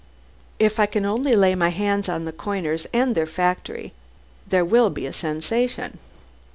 [0.57, 3.93] If I can only lay my hands on the coiners and their factory,
[4.47, 5.99] there will be a sensation."